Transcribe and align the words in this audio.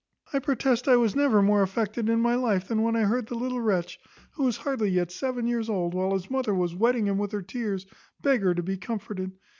I 0.33 0.39
protest 0.39 0.87
I 0.87 0.95
was 0.97 1.15
never 1.15 1.43
more 1.43 1.61
affected 1.61 2.09
in 2.09 2.21
my 2.21 2.33
life 2.33 2.67
than 2.67 2.81
when 2.81 2.95
I 2.95 3.01
heard 3.03 3.27
the 3.27 3.35
little 3.37 3.61
wretch, 3.61 3.99
who 4.31 4.47
is 4.47 4.57
hardly 4.57 4.89
yet 4.89 5.11
seven 5.11 5.45
years 5.45 5.69
old, 5.69 5.93
while 5.93 6.13
his 6.13 6.31
mother 6.31 6.55
was 6.55 6.73
wetting 6.73 7.05
him 7.05 7.19
with 7.19 7.33
her 7.33 7.43
tears, 7.43 7.85
beg 8.19 8.41
her 8.41 8.55
to 8.55 8.63
be 8.63 8.77
comforted. 8.77 9.33